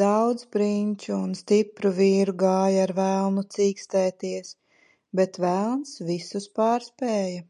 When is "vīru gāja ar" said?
2.00-2.92